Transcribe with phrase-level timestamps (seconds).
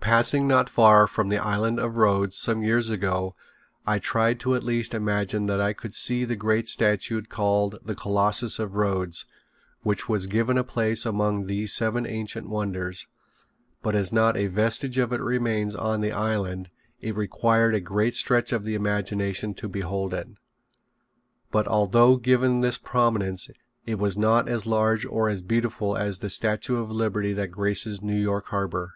[0.00, 3.34] Passing not far from the Island of Rhodes some years ago
[3.86, 7.96] I tried to at least imagine that I could see the great statue called the
[7.96, 9.26] Colossus of Rhodes
[9.82, 13.08] which was given a place among these seven ancient wonders,
[13.82, 16.70] but as not a vestige of it remains on the island
[17.00, 20.28] it required a great stretch of the imagination to behold it.
[21.50, 23.50] But although given this prominence
[23.84, 28.00] it was not as large or as beautiful as the Statute of Liberty that graces
[28.02, 28.94] New York harbor.